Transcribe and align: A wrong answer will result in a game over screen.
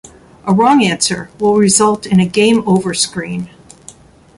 A 0.47 0.51
wrong 0.51 0.83
answer 0.83 1.29
will 1.39 1.53
result 1.57 2.07
in 2.07 2.19
a 2.19 2.25
game 2.25 2.63
over 2.67 2.91
screen. 2.91 3.51